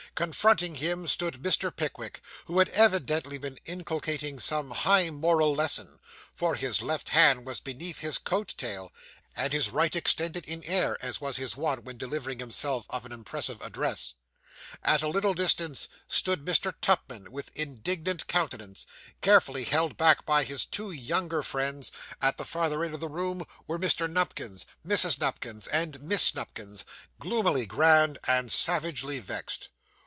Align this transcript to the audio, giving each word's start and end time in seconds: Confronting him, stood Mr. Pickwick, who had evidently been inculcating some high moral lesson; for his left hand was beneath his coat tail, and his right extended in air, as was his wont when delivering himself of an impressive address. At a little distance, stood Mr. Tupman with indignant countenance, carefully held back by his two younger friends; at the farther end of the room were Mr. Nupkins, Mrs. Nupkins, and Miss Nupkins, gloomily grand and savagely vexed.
Confronting 0.13 0.75
him, 0.75 1.07
stood 1.07 1.35
Mr. 1.41 1.73
Pickwick, 1.73 2.21
who 2.45 2.59
had 2.59 2.67
evidently 2.69 3.37
been 3.37 3.57
inculcating 3.65 4.39
some 4.39 4.69
high 4.71 5.09
moral 5.09 5.55
lesson; 5.55 5.99
for 6.33 6.55
his 6.55 6.81
left 6.81 7.09
hand 7.09 7.45
was 7.45 7.61
beneath 7.61 7.99
his 8.01 8.17
coat 8.17 8.53
tail, 8.57 8.91
and 9.37 9.53
his 9.53 9.69
right 9.69 9.95
extended 9.95 10.43
in 10.45 10.65
air, 10.65 10.97
as 11.01 11.21
was 11.21 11.37
his 11.37 11.55
wont 11.55 11.85
when 11.85 11.97
delivering 11.97 12.39
himself 12.39 12.85
of 12.89 13.05
an 13.05 13.13
impressive 13.13 13.61
address. 13.61 14.15
At 14.83 15.01
a 15.01 15.07
little 15.07 15.33
distance, 15.33 15.87
stood 16.09 16.43
Mr. 16.43 16.73
Tupman 16.81 17.31
with 17.31 17.49
indignant 17.55 18.27
countenance, 18.27 18.85
carefully 19.21 19.63
held 19.63 19.95
back 19.95 20.25
by 20.25 20.43
his 20.43 20.65
two 20.65 20.91
younger 20.91 21.41
friends; 21.41 21.89
at 22.21 22.35
the 22.37 22.45
farther 22.45 22.83
end 22.83 22.93
of 22.93 22.99
the 22.99 23.07
room 23.07 23.45
were 23.65 23.79
Mr. 23.79 24.11
Nupkins, 24.11 24.65
Mrs. 24.85 25.21
Nupkins, 25.21 25.67
and 25.67 26.01
Miss 26.01 26.35
Nupkins, 26.35 26.83
gloomily 27.17 27.65
grand 27.65 28.19
and 28.27 28.51
savagely 28.51 29.17
vexed. 29.19 29.69